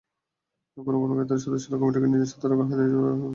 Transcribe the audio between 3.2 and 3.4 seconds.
করেন।